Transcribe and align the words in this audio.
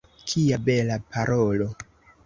Kia 0.31 0.57
bela 0.69 0.97
parolo! 1.17 1.73